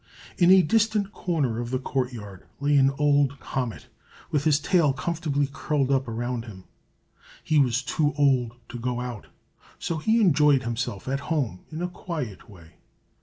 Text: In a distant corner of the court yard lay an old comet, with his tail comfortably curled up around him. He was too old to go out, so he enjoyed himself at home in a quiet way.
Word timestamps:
In 0.39 0.49
a 0.49 0.63
distant 0.63 1.11
corner 1.11 1.59
of 1.59 1.69
the 1.69 1.77
court 1.77 2.11
yard 2.11 2.47
lay 2.59 2.75
an 2.75 2.89
old 2.97 3.39
comet, 3.39 3.85
with 4.31 4.45
his 4.45 4.59
tail 4.59 4.93
comfortably 4.93 5.47
curled 5.53 5.91
up 5.91 6.07
around 6.07 6.45
him. 6.45 6.63
He 7.43 7.59
was 7.59 7.83
too 7.83 8.11
old 8.17 8.55
to 8.69 8.79
go 8.79 8.99
out, 8.99 9.27
so 9.77 9.97
he 9.97 10.19
enjoyed 10.19 10.63
himself 10.63 11.07
at 11.07 11.19
home 11.29 11.65
in 11.71 11.83
a 11.83 11.87
quiet 11.87 12.49
way. 12.49 12.77